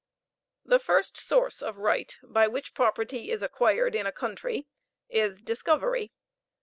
[0.65, 4.65] The first source of right by which property is acquired in a country
[5.09, 6.11] is discovery.